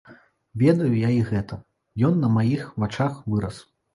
[0.61, 1.59] Ведаю я і гэта,
[2.11, 3.63] ён на маіх вачах вырас.